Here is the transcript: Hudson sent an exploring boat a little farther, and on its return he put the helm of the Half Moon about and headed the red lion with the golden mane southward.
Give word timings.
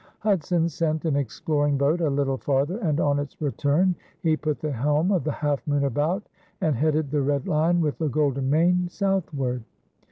Hudson 0.17 0.67
sent 0.67 1.05
an 1.05 1.15
exploring 1.15 1.77
boat 1.77 2.01
a 2.01 2.09
little 2.09 2.39
farther, 2.39 2.79
and 2.79 2.99
on 2.99 3.19
its 3.19 3.39
return 3.39 3.93
he 4.23 4.35
put 4.35 4.59
the 4.59 4.71
helm 4.71 5.11
of 5.11 5.23
the 5.23 5.31
Half 5.31 5.67
Moon 5.67 5.83
about 5.83 6.27
and 6.59 6.75
headed 6.75 7.11
the 7.11 7.21
red 7.21 7.47
lion 7.47 7.81
with 7.81 7.99
the 7.99 8.09
golden 8.09 8.49
mane 8.49 8.89
southward. 8.89 9.63